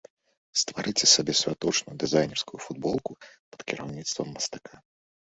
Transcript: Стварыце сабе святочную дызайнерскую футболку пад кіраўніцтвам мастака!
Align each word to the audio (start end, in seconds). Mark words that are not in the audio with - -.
Стварыце 0.61 1.05
сабе 1.15 1.35
святочную 1.41 1.95
дызайнерскую 2.03 2.59
футболку 2.65 3.11
пад 3.49 3.59
кіраўніцтвам 3.69 4.33
мастака! 4.39 4.81